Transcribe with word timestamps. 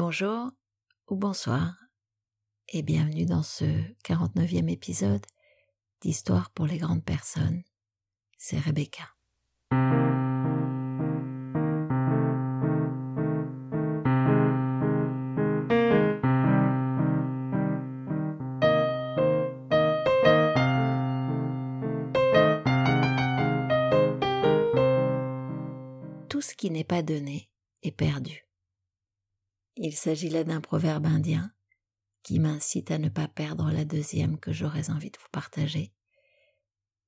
Bonjour 0.00 0.52
ou 1.08 1.16
bonsoir 1.16 1.74
et 2.68 2.82
bienvenue 2.82 3.26
dans 3.26 3.42
ce 3.42 3.64
49e 4.04 4.70
épisode 4.70 5.26
d'Histoire 6.02 6.50
pour 6.50 6.66
les 6.66 6.78
grandes 6.78 7.04
personnes. 7.04 7.64
C'est 8.38 8.60
Rebecca. 8.60 9.02
Tout 26.28 26.40
ce 26.40 26.54
qui 26.54 26.70
n'est 26.70 26.84
pas 26.84 27.02
donné 27.02 27.50
est 27.82 27.90
perdu. 27.90 28.47
Il 29.80 29.94
s'agit 29.94 30.28
là 30.28 30.42
d'un 30.42 30.60
proverbe 30.60 31.06
indien 31.06 31.52
qui 32.24 32.40
m'incite 32.40 32.90
à 32.90 32.98
ne 32.98 33.08
pas 33.08 33.28
perdre 33.28 33.70
la 33.70 33.84
deuxième 33.84 34.40
que 34.40 34.52
j'aurais 34.52 34.90
envie 34.90 35.12
de 35.12 35.18
vous 35.18 35.28
partager. 35.30 35.92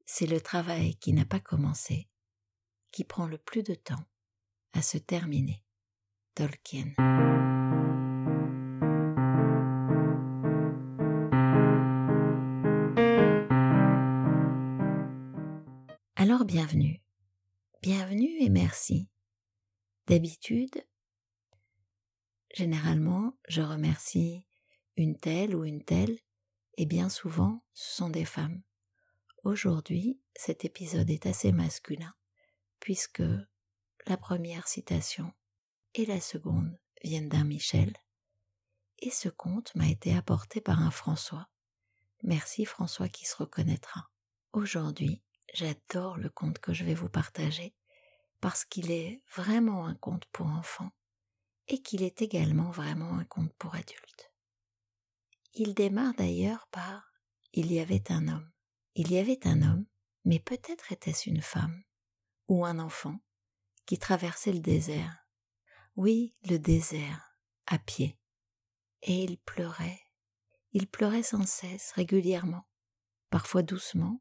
C'est 0.06 0.28
le 0.28 0.40
travail 0.40 0.94
qui 0.94 1.12
n'a 1.12 1.24
pas 1.24 1.40
commencé, 1.40 2.08
qui 2.92 3.02
prend 3.02 3.26
le 3.26 3.38
plus 3.38 3.64
de 3.64 3.74
temps 3.74 4.04
à 4.72 4.82
se 4.82 4.98
terminer. 4.98 5.64
Tolkien. 6.36 6.92
Alors 16.14 16.44
bienvenue. 16.44 17.02
Bienvenue 17.82 18.40
et 18.40 18.48
merci. 18.48 19.08
D'habitude, 20.06 20.84
Généralement, 22.54 23.38
je 23.48 23.62
remercie 23.62 24.44
une 24.96 25.16
telle 25.16 25.54
ou 25.54 25.64
une 25.64 25.84
telle, 25.84 26.18
et 26.76 26.84
bien 26.84 27.08
souvent, 27.08 27.64
ce 27.74 27.96
sont 27.96 28.10
des 28.10 28.24
femmes. 28.24 28.62
Aujourd'hui, 29.44 30.20
cet 30.34 30.64
épisode 30.64 31.10
est 31.10 31.26
assez 31.26 31.52
masculin, 31.52 32.12
puisque 32.80 33.22
la 34.06 34.16
première 34.16 34.66
citation 34.66 35.32
et 35.94 36.04
la 36.06 36.20
seconde 36.20 36.76
viennent 37.04 37.28
d'un 37.28 37.44
Michel, 37.44 37.96
et 38.98 39.10
ce 39.10 39.28
conte 39.28 39.74
m'a 39.76 39.88
été 39.88 40.14
apporté 40.16 40.60
par 40.60 40.82
un 40.82 40.90
François. 40.90 41.48
Merci 42.22 42.64
François 42.64 43.08
qui 43.08 43.24
se 43.24 43.36
reconnaîtra. 43.36 44.10
Aujourd'hui, 44.52 45.22
j'adore 45.54 46.18
le 46.18 46.28
conte 46.28 46.58
que 46.58 46.74
je 46.74 46.84
vais 46.84 46.94
vous 46.94 47.08
partager, 47.08 47.74
parce 48.40 48.64
qu'il 48.64 48.90
est 48.90 49.22
vraiment 49.34 49.86
un 49.86 49.94
conte 49.94 50.26
pour 50.32 50.46
enfants 50.46 50.90
et 51.70 51.80
qu'il 51.80 52.02
est 52.02 52.20
également 52.20 52.70
vraiment 52.72 53.16
un 53.16 53.24
conte 53.24 53.52
pour 53.54 53.76
adultes. 53.76 54.32
Il 55.54 55.72
démarre 55.74 56.14
d'ailleurs 56.14 56.66
par 56.72 57.12
Il 57.52 57.72
y 57.72 57.78
avait 57.78 58.10
un 58.10 58.26
homme. 58.28 58.50
Il 58.96 59.12
y 59.12 59.18
avait 59.18 59.46
un 59.46 59.62
homme, 59.62 59.86
mais 60.24 60.40
peut-être 60.40 60.90
était-ce 60.90 61.30
une 61.30 61.40
femme 61.40 61.82
ou 62.48 62.64
un 62.64 62.80
enfant 62.80 63.20
qui 63.86 63.98
traversait 63.98 64.52
le 64.52 64.58
désert. 64.58 65.16
Oui, 65.94 66.34
le 66.48 66.58
désert, 66.58 67.36
à 67.66 67.78
pied. 67.78 68.18
Et 69.02 69.22
il 69.22 69.38
pleurait. 69.38 70.00
Il 70.72 70.88
pleurait 70.88 71.22
sans 71.22 71.46
cesse, 71.46 71.92
régulièrement, 71.92 72.68
parfois 73.30 73.62
doucement 73.62 74.20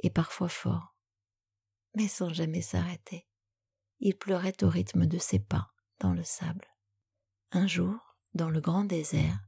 et 0.00 0.10
parfois 0.10 0.48
fort, 0.48 0.96
mais 1.94 2.08
sans 2.08 2.32
jamais 2.32 2.62
s'arrêter. 2.62 3.28
Il 4.00 4.16
pleurait 4.16 4.62
au 4.64 4.68
rythme 4.68 5.06
de 5.06 5.18
ses 5.18 5.38
pas 5.38 5.72
dans 6.00 6.12
le 6.12 6.24
sable. 6.24 6.66
Un 7.52 7.66
jour, 7.66 8.16
dans 8.34 8.48
le 8.48 8.60
grand 8.60 8.84
désert, 8.84 9.40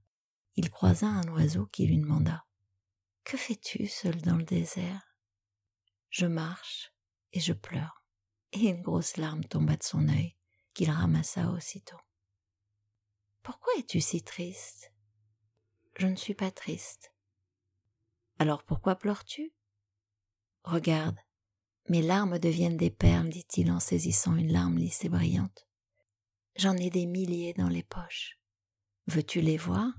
il 0.56 0.70
croisa 0.70 1.06
un 1.06 1.28
oiseau 1.28 1.67
qui 1.67 1.86
lui 1.86 1.98
demanda 1.98 2.44
Que 3.22 3.36
fais-tu 3.36 3.86
seul 3.86 4.20
dans 4.22 4.34
le 4.34 4.42
désert? 4.42 5.17
Je 6.10 6.26
marche 6.26 6.93
et 7.32 7.38
je 7.38 7.53
pleure. 7.53 8.04
Et 8.50 8.69
une 8.69 8.82
grosse 8.82 9.19
larme 9.19 9.44
tomba 9.44 9.76
de 9.76 9.84
son 9.84 10.09
œil, 10.09 10.37
qu'il 10.75 10.91
ramassa 10.91 11.50
aussitôt. 11.53 12.00
Pourquoi 13.44 13.72
es-tu 13.78 14.00
si 14.00 14.21
triste 14.25 14.93
Je 15.97 16.09
ne 16.09 16.16
suis 16.16 16.34
pas 16.34 16.50
triste. 16.50 17.15
Alors 18.41 18.65
pourquoi 18.65 18.97
pleures-tu 18.97 19.55
Regarde, 20.65 21.19
mes 21.88 22.03
larmes 22.03 22.41
deviennent 22.41 22.76
des 22.76 22.91
perles, 22.91 23.28
dit-il 23.28 23.71
en 23.71 23.78
saisissant 23.78 24.34
une 24.34 24.53
larme 24.53 24.76
lisse 24.76 25.05
et 25.05 25.09
brillante. 25.09 25.69
J'en 26.56 26.76
ai 26.76 26.90
des 26.90 27.06
milliers 27.06 27.54
dans 27.54 27.68
les 27.68 27.82
poches. 27.82 28.38
Veux-tu 29.06 29.40
les 29.40 29.56
voir? 29.56 29.92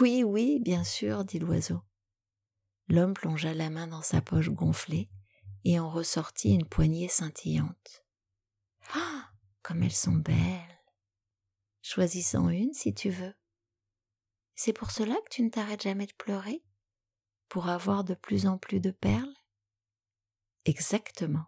Oui, 0.00 0.24
oui, 0.24 0.58
bien 0.60 0.84
sûr, 0.84 1.24
dit 1.24 1.38
l'oiseau. 1.38 1.80
L'homme 2.88 3.14
plongea 3.14 3.54
la 3.54 3.70
main 3.70 3.86
dans 3.86 4.02
sa 4.02 4.20
poche 4.20 4.50
gonflée 4.50 5.08
et 5.64 5.78
en 5.78 5.90
ressortit 5.90 6.54
une 6.54 6.66
poignée 6.66 7.08
scintillante. 7.08 8.04
Ah 8.94 9.30
Comme 9.62 9.82
elles 9.82 9.92
sont 9.92 10.12
belles 10.16 10.82
Choisis-en 11.82 12.48
une 12.48 12.74
si 12.74 12.92
tu 12.92 13.10
veux. 13.10 13.34
C'est 14.54 14.72
pour 14.72 14.90
cela 14.90 15.14
que 15.14 15.30
tu 15.30 15.42
ne 15.42 15.50
t'arrêtes 15.50 15.82
jamais 15.82 16.06
de 16.06 16.12
pleurer? 16.14 16.64
Pour 17.48 17.68
avoir 17.68 18.04
de 18.04 18.14
plus 18.14 18.46
en 18.46 18.58
plus 18.58 18.80
de 18.80 18.90
perles? 18.90 19.34
Exactement. 20.64 21.46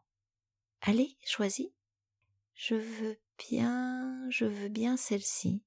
Allez, 0.80 1.18
choisis. 1.26 1.68
Je 2.54 2.74
veux 2.74 3.20
bien, 3.48 4.28
je 4.30 4.44
veux 4.44 4.68
bien 4.68 4.96
celle-ci. 4.96 5.62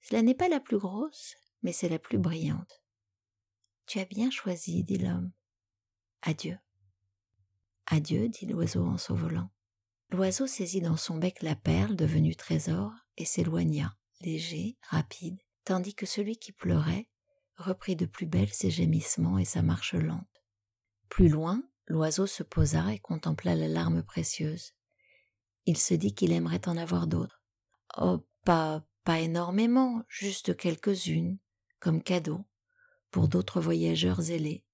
Cela 0.00 0.22
n'est 0.22 0.34
pas 0.34 0.48
la 0.48 0.60
plus 0.60 0.78
grosse, 0.78 1.36
mais 1.62 1.72
c'est 1.72 1.88
la 1.88 1.98
plus 1.98 2.18
brillante. 2.18 2.82
Tu 3.86 3.98
as 3.98 4.04
bien 4.04 4.30
choisi, 4.30 4.82
dit 4.84 4.98
l'homme. 4.98 5.32
Adieu. 6.22 6.58
Adieu, 7.86 8.28
dit 8.28 8.46
l'oiseau 8.46 8.86
en 8.86 8.98
s'envolant. 8.98 9.50
L'oiseau 10.10 10.46
saisit 10.46 10.80
dans 10.80 10.96
son 10.96 11.16
bec 11.16 11.42
la 11.42 11.54
perle 11.54 11.96
devenue 11.96 12.36
trésor 12.36 12.92
et 13.16 13.24
s'éloigna, 13.24 13.96
léger, 14.20 14.76
rapide, 14.82 15.38
tandis 15.64 15.94
que 15.94 16.06
celui 16.06 16.36
qui 16.36 16.52
pleurait 16.52 17.08
reprit 17.56 17.96
de 17.96 18.06
plus 18.06 18.26
belle 18.26 18.52
ses 18.52 18.70
gémissements 18.70 19.38
et 19.38 19.44
sa 19.44 19.62
marche 19.62 19.94
lente. 19.94 20.44
Plus 21.08 21.28
loin, 21.28 21.62
l'oiseau 21.86 22.26
se 22.26 22.42
posa 22.42 22.92
et 22.92 22.98
contempla 22.98 23.54
la 23.54 23.68
larme 23.68 24.02
précieuse 24.02 24.72
il 25.66 25.76
se 25.76 25.94
dit 25.94 26.14
qu'il 26.14 26.32
aimerait 26.32 26.68
en 26.68 26.76
avoir 26.76 27.06
d'autres. 27.06 27.42
Oh, 27.98 28.26
pas, 28.44 28.84
pas 29.04 29.20
énormément, 29.20 30.02
juste 30.08 30.56
quelques-unes, 30.56 31.38
comme 31.78 32.02
cadeau, 32.02 32.44
pour 33.10 33.28
d'autres 33.28 33.60
voyageurs 33.60 34.20
zélés. 34.20 34.64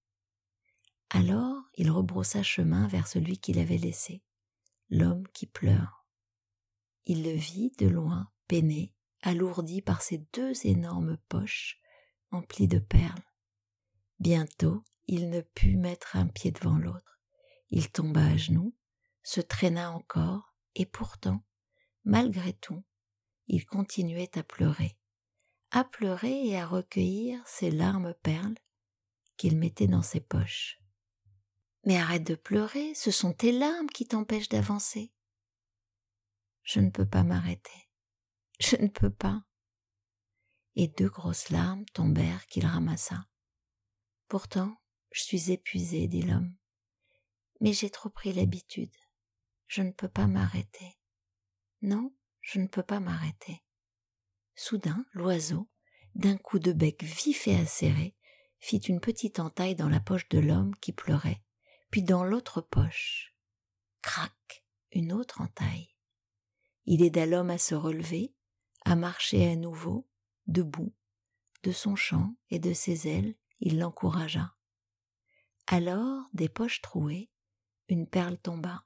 Alors 1.11 1.63
il 1.75 1.91
rebroussa 1.91 2.43
chemin 2.43 2.89
vers 2.89 3.07
celui 3.07 3.39
qu'il 3.39 3.59
avait 3.59 3.79
laissé, 3.79 4.23
l'homme 4.91 5.27
qui 5.29 5.47
pleure. 5.47 6.07
Il 7.05 7.23
le 7.23 7.33
vit 7.33 7.73
de 7.79 7.87
loin, 7.87 8.31
peiné, 8.49 8.93
alourdi 9.23 9.83
par 9.83 10.03
ses 10.03 10.19
deux 10.33 10.53
énormes 10.67 11.17
poches 11.29 11.81
emplies 12.31 12.69
de 12.69 12.79
perles. 12.79 13.23
Bientôt 14.19 14.83
il 15.07 15.31
ne 15.31 15.41
put 15.41 15.77
mettre 15.77 16.17
un 16.17 16.27
pied 16.27 16.51
devant 16.51 16.79
l'autre. 16.79 17.21
Il 17.71 17.91
tomba 17.91 18.25
à 18.25 18.37
genoux, 18.37 18.75
se 19.23 19.41
traîna 19.41 19.93
encore, 19.93 20.56
et 20.79 20.85
pourtant, 20.85 21.43
malgré 22.05 22.53
tout, 22.53 22.85
il 23.49 23.65
continuait 23.65 24.37
à 24.39 24.43
pleurer, 24.43 24.99
à 25.71 25.85
pleurer 25.85 26.47
et 26.47 26.59
à 26.59 26.67
recueillir 26.67 27.43
ses 27.49 27.71
larmes 27.71 28.15
perles 28.23 28.59
qu'il 29.39 29.57
mettait 29.57 29.87
dans 29.87 30.03
ses 30.03 30.21
poches. 30.21 30.79
Mais 31.85 31.97
arrête 31.97 32.25
de 32.25 32.35
pleurer, 32.35 32.95
ce 32.95 33.11
sont 33.11 33.33
tes 33.33 33.53
larmes 33.53 33.89
qui 33.89 34.07
t'empêchent 34.07 34.51
d'avancer. 34.51 35.15
Je 36.63 36.81
ne 36.81 36.91
peux 36.91 37.07
pas 37.07 37.23
m'arrêter. 37.23 37.89
Je 38.61 38.77
ne 38.77 38.89
peux 38.89 39.11
pas. 39.11 39.45
Et 40.75 40.89
deux 40.89 41.09
grosses 41.09 41.49
larmes 41.49 41.87
tombèrent 41.95 42.47
qu'il 42.49 42.67
ramassa. 42.67 43.27
Pourtant, 44.29 44.77
je 45.11 45.22
suis 45.22 45.53
épuisé, 45.53 46.07
dit 46.07 46.22
l'homme. 46.22 46.55
Mais 47.61 47.72
j'ai 47.72 47.89
trop 47.89 48.11
pris 48.11 48.34
l'habitude 48.34 48.93
je 49.66 49.83
ne 49.83 49.92
peux 49.92 50.09
pas 50.09 50.27
m'arrêter. 50.27 50.98
Non, 51.83 52.15
je 52.41 52.60
ne 52.60 52.66
peux 52.66 52.83
pas 52.83 53.01
m'arrêter. 53.01 53.63
Soudain, 54.54 55.04
l'oiseau, 55.13 55.68
d'un 56.15 56.36
coup 56.36 56.59
de 56.59 56.72
bec 56.72 57.03
vif 57.03 57.47
et 57.47 57.57
acéré, 57.57 58.16
fit 58.59 58.78
une 58.78 59.01
petite 59.01 59.39
entaille 59.39 59.74
dans 59.74 59.89
la 59.89 60.01
poche 60.01 60.28
de 60.28 60.39
l'homme 60.39 60.74
qui 60.77 60.92
pleurait, 60.92 61.42
puis 61.91 62.03
dans 62.03 62.24
l'autre 62.24 62.60
poche. 62.60 63.34
Crac, 64.03 64.65
une 64.92 65.13
autre 65.13 65.41
entaille. 65.41 65.95
Il 66.86 67.03
aida 67.03 67.27
l'homme 67.27 67.51
à 67.51 67.59
se 67.59 67.74
relever, 67.74 68.34
à 68.84 68.97
marcher 68.97 69.51
à 69.51 69.57
nouveau, 69.57 70.09
debout. 70.47 70.95
De 71.62 71.72
son 71.72 71.97
chant 71.97 72.36
et 72.48 72.60
de 72.60 72.72
ses 72.72 73.09
ailes, 73.09 73.34
il 73.59 73.78
l'encouragea. 73.78 74.54
Alors, 75.66 76.22
des 76.33 76.48
poches 76.48 76.80
trouées, 76.80 77.28
une 77.89 78.07
perle 78.07 78.39
tomba 78.39 78.85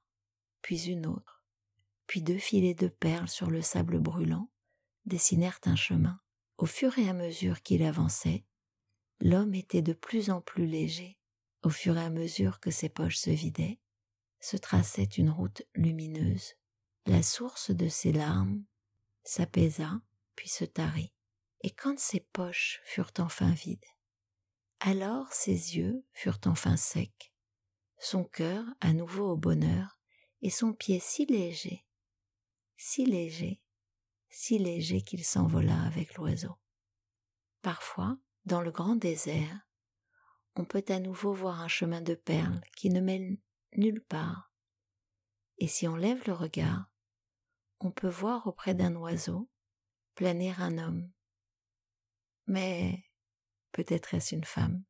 puis 0.63 0.89
une 0.89 1.07
autre, 1.07 1.45
puis 2.07 2.23
deux 2.23 2.39
filets 2.39 2.75
de 2.75 2.89
perles 2.89 3.29
sur 3.29 3.51
le 3.51 3.63
sable 3.63 3.99
brûlant, 3.99 4.51
dessinèrent 5.05 5.61
un 5.65 5.77
chemin. 5.77 6.21
Au 6.59 6.67
fur 6.67 6.99
et 6.99 7.09
à 7.09 7.15
mesure 7.15 7.63
qu'il 7.63 7.83
avançait, 7.83 8.45
l'homme 9.21 9.55
était 9.55 9.83
de 9.83 9.93
plus 9.93 10.31
en 10.31 10.41
plus 10.41 10.67
léger. 10.67 11.19
Au 11.63 11.71
fur 11.71 11.97
et 11.97 12.05
à 12.05 12.11
mesure 12.11 12.61
que 12.61 12.71
ses 12.71 12.89
poches 12.89 13.17
se 13.17 13.31
vidaient, 13.31 13.81
se 14.41 14.57
traçait 14.57 15.05
une 15.05 15.31
route 15.31 15.63
lumineuse. 15.75 16.55
La 17.07 17.23
source 17.23 17.71
de 17.71 17.89
ses 17.89 18.13
larmes 18.13 18.65
s'apaisa, 19.25 20.01
puis 20.37 20.49
se 20.49 20.65
tarit. 20.65 21.13
Et 21.63 21.71
quand 21.71 21.99
ses 21.99 22.21
poches 22.21 22.81
furent 22.85 23.13
enfin 23.19 23.53
vides, 23.53 23.85
alors 24.81 25.33
ses 25.33 25.77
yeux 25.77 26.05
furent 26.13 26.41
enfin 26.47 26.77
secs, 26.77 27.33
son 27.99 28.25
cœur 28.25 28.65
à 28.81 28.95
nouveau 28.95 29.33
au 29.33 29.37
bonheur, 29.37 30.00
et 30.43 30.51
son 30.51 30.73
pied 30.73 31.01
si 31.01 31.27
léger, 31.27 31.87
si 32.77 33.05
léger, 33.05 33.61
si 34.29 34.59
léger 34.59 35.03
qu'il 35.03 35.25
s'envola 35.25 35.83
avec 35.83 36.15
l'oiseau. 36.15 36.57
Parfois, 37.63 38.19
dans 38.45 38.63
le 38.63 38.71
grand 38.71 38.97
désert, 38.97 39.69
on 40.57 40.65
peut 40.65 40.85
à 40.89 40.99
nouveau 40.99 41.33
voir 41.33 41.61
un 41.61 41.69
chemin 41.69 42.01
de 42.01 42.15
perles 42.15 42.61
qui 42.77 42.91
ne 42.91 43.01
mène 43.01 43.39
nulle 43.77 44.03
part. 44.03 44.53
Et 45.59 45.69
si 45.69 45.87
on 45.87 45.97
lève 45.97 46.23
le 46.27 46.33
regard, 46.33 46.91
on 47.81 47.91
peut 47.91 48.09
voir 48.09 48.47
auprès 48.47 48.75
d'un 48.75 48.95
oiseau 48.97 49.51
planer 50.15 50.55
un 50.59 50.79
homme. 50.79 51.11
Mais 52.47 53.05
peut-être 53.73 54.15
est-ce 54.15 54.35
une 54.35 54.45
femme 54.45 54.85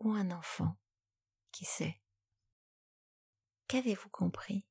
ou 0.00 0.10
un 0.12 0.30
enfant, 0.30 0.76
qui 1.52 1.64
sait? 1.64 2.03
Qu'avez-vous 3.74 4.08
compris? 4.08 4.64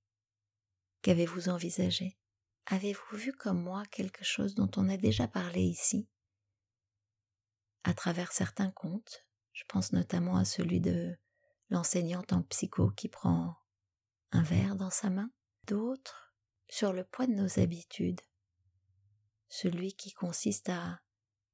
Qu'avez-vous 1.01 1.49
envisagé? 1.49 2.17
Avez-vous 2.67 3.17
vu 3.17 3.33
comme 3.33 3.61
moi 3.61 3.83
quelque 3.91 4.23
chose 4.23 4.55
dont 4.55 4.71
on 4.77 4.87
a 4.87 4.95
déjà 4.95 5.27
parlé 5.27 5.59
ici? 5.59 6.07
À 7.83 7.93
travers 7.93 8.31
certains 8.31 8.71
contes, 8.71 9.27
je 9.51 9.65
pense 9.67 9.91
notamment 9.91 10.37
à 10.37 10.45
celui 10.45 10.79
de 10.79 11.17
l'enseignante 11.69 12.31
en 12.31 12.43
psycho 12.43 12.91
qui 12.91 13.09
prend 13.09 13.57
un 14.31 14.41
verre 14.41 14.77
dans 14.77 14.89
sa 14.89 15.09
main, 15.09 15.29
d'autres 15.67 16.33
sur 16.69 16.93
le 16.93 17.03
poids 17.03 17.27
de 17.27 17.33
nos 17.33 17.59
habitudes, 17.59 18.21
celui 19.49 19.95
qui 19.95 20.13
consiste 20.13 20.69
à 20.69 21.01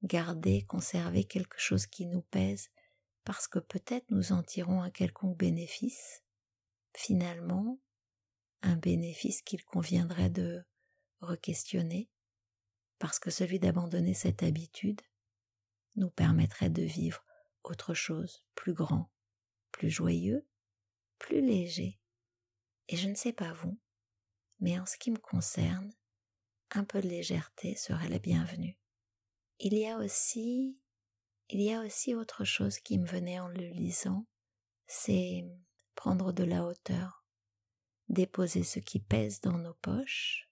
garder, 0.04 0.68
conserver 0.68 1.24
quelque 1.24 1.60
chose 1.60 1.88
qui 1.88 2.06
nous 2.06 2.22
pèse, 2.22 2.70
parce 3.24 3.48
que 3.48 3.58
peut-être 3.58 4.06
nous 4.12 4.34
en 4.34 4.44
tirons 4.44 4.84
un 4.84 4.92
quelconque 4.92 5.36
bénéfice, 5.36 6.22
finalement, 7.00 7.80
un 8.62 8.76
bénéfice 8.76 9.42
qu'il 9.42 9.64
conviendrait 9.64 10.30
de 10.30 10.66
re-questionner, 11.22 12.10
parce 13.00 13.20
que 13.20 13.32
celui 13.32 13.58
d'abandonner 13.58 14.14
cette 14.14 14.44
habitude 14.44 15.02
nous 15.96 16.10
permettrait 16.10 16.70
de 16.70 16.84
vivre 16.84 17.24
autre 17.64 17.94
chose, 17.94 18.44
plus 18.54 18.74
grand, 18.74 19.10
plus 19.72 19.90
joyeux, 19.90 20.46
plus 21.20 21.40
léger. 21.40 22.02
Et 22.90 22.98
je 22.98 23.08
ne 23.08 23.16
sais 23.16 23.34
pas 23.34 23.54
vous, 23.54 23.80
mais 24.60 24.78
en 24.78 24.86
ce 24.86 24.98
qui 24.98 25.12
me 25.12 25.20
concerne, 25.20 25.94
un 26.72 26.84
peu 26.84 27.02
de 27.02 27.08
légèreté 27.08 27.78
serait 27.78 28.10
la 28.10 28.20
bienvenue. 28.20 28.78
Il 29.60 29.74
y 29.74 29.88
a 29.88 29.98
aussi, 29.98 30.78
il 31.48 31.62
y 31.62 31.74
a 31.74 31.80
aussi 31.80 32.14
autre 32.14 32.44
chose 32.44 32.78
qui 32.80 33.00
me 33.00 33.08
venait 33.08 33.40
en 33.40 33.48
le 33.48 33.68
lisant, 33.70 34.28
c'est 34.86 35.46
prendre 35.96 36.32
de 36.32 36.44
la 36.44 36.66
hauteur, 36.66 37.26
déposer 38.08 38.64
ce 38.64 38.80
qui 38.80 39.00
pèse 39.00 39.42
dans 39.42 39.58
nos 39.58 39.74
poches, 39.76 40.50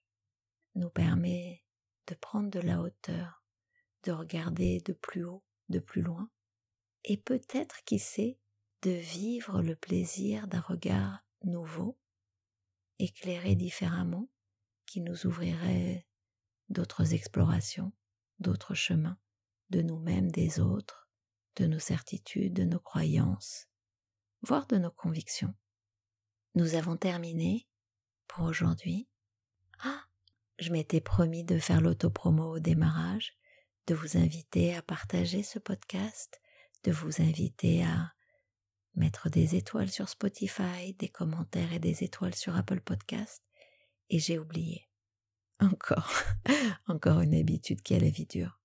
nous 0.74 0.90
permet 0.90 1.64
de 2.06 2.14
prendre 2.14 2.50
de 2.50 2.60
la 2.60 2.80
hauteur, 2.80 3.42
de 4.04 4.12
regarder 4.12 4.80
de 4.80 4.92
plus 4.92 5.24
haut, 5.24 5.44
de 5.68 5.78
plus 5.78 6.02
loin, 6.02 6.30
et 7.04 7.16
peut-être, 7.16 7.84
qui 7.84 7.98
sait, 7.98 8.38
de 8.82 8.90
vivre 8.90 9.62
le 9.62 9.74
plaisir 9.74 10.46
d'un 10.46 10.60
regard 10.60 11.24
nouveau, 11.42 11.98
éclairé 12.98 13.54
différemment, 13.54 14.28
qui 14.86 15.00
nous 15.00 15.26
ouvrirait 15.26 16.06
d'autres 16.68 17.12
explorations, 17.12 17.92
d'autres 18.38 18.74
chemins, 18.74 19.18
de 19.70 19.82
nous-mêmes, 19.82 20.30
des 20.30 20.60
autres, 20.60 21.08
de 21.56 21.66
nos 21.66 21.78
certitudes, 21.78 22.54
de 22.54 22.64
nos 22.64 22.80
croyances, 22.80 23.68
voire 24.42 24.66
de 24.66 24.76
nos 24.76 24.90
convictions. 24.90 25.54
Nous 26.54 26.74
avons 26.74 26.96
terminé 26.96 27.68
pour 28.26 28.44
aujourd'hui. 28.44 29.08
Ah, 29.82 30.04
je 30.58 30.72
m'étais 30.72 31.00
promis 31.00 31.44
de 31.44 31.58
faire 31.58 31.80
l'autopromo 31.80 32.54
au 32.54 32.58
démarrage, 32.58 33.36
de 33.86 33.94
vous 33.94 34.16
inviter 34.16 34.74
à 34.74 34.82
partager 34.82 35.42
ce 35.42 35.58
podcast, 35.58 36.40
de 36.84 36.92
vous 36.92 37.22
inviter 37.22 37.84
à 37.84 38.12
mettre 38.94 39.30
des 39.30 39.54
étoiles 39.56 39.90
sur 39.90 40.08
Spotify, 40.08 40.94
des 40.98 41.08
commentaires 41.08 41.72
et 41.72 41.78
des 41.78 42.02
étoiles 42.04 42.34
sur 42.34 42.56
Apple 42.56 42.80
Podcast, 42.80 43.42
et 44.10 44.18
j'ai 44.18 44.38
oublié. 44.38 44.88
Encore, 45.60 46.12
encore 46.86 47.20
une 47.20 47.34
habitude 47.34 47.82
qui 47.82 47.94
a 47.94 47.98
la 47.98 48.10
vie 48.10 48.26
dure. 48.26 48.60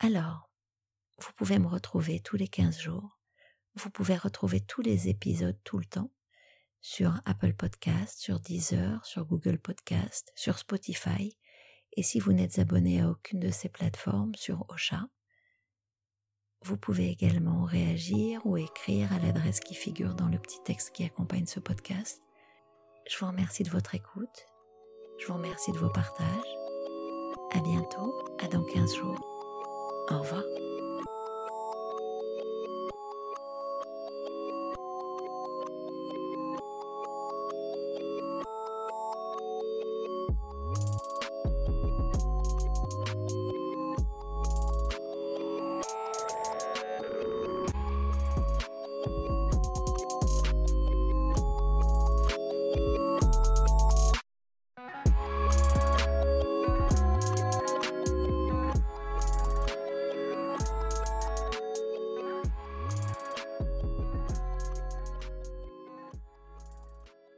Alors, 0.00 0.50
vous 1.18 1.32
pouvez 1.36 1.58
me 1.58 1.66
retrouver 1.66 2.20
tous 2.20 2.36
les 2.36 2.48
15 2.48 2.78
jours. 2.78 3.19
Vous 3.74 3.90
pouvez 3.90 4.16
retrouver 4.16 4.60
tous 4.60 4.82
les 4.82 5.08
épisodes 5.08 5.58
tout 5.64 5.78
le 5.78 5.84
temps 5.84 6.10
sur 6.80 7.20
Apple 7.24 7.52
Podcast, 7.52 8.18
sur 8.18 8.40
Deezer, 8.40 9.04
sur 9.04 9.24
Google 9.26 9.58
Podcast, 9.58 10.32
sur 10.34 10.58
Spotify. 10.58 11.36
Et 11.92 12.02
si 12.02 12.20
vous 12.20 12.32
n'êtes 12.32 12.58
abonné 12.58 13.00
à 13.00 13.08
aucune 13.08 13.40
de 13.40 13.50
ces 13.50 13.68
plateformes, 13.68 14.34
sur 14.34 14.64
Ocha, 14.68 15.08
vous 16.62 16.76
pouvez 16.76 17.08
également 17.08 17.64
réagir 17.64 18.44
ou 18.44 18.56
écrire 18.56 19.12
à 19.12 19.18
l'adresse 19.18 19.60
qui 19.60 19.74
figure 19.74 20.14
dans 20.14 20.28
le 20.28 20.38
petit 20.38 20.62
texte 20.62 20.90
qui 20.90 21.04
accompagne 21.04 21.46
ce 21.46 21.60
podcast. 21.60 22.22
Je 23.08 23.18
vous 23.18 23.26
remercie 23.26 23.62
de 23.62 23.70
votre 23.70 23.94
écoute. 23.94 24.46
Je 25.18 25.26
vous 25.26 25.34
remercie 25.34 25.72
de 25.72 25.78
vos 25.78 25.90
partages. 25.90 26.26
À 27.52 27.60
bientôt, 27.60 28.14
à 28.40 28.48
dans 28.48 28.64
15 28.64 28.94
jours. 28.94 29.20
Au 30.10 30.20
revoir. 30.20 30.69